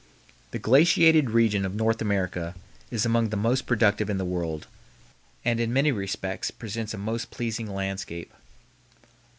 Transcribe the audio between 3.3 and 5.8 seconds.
most productive in the world, and in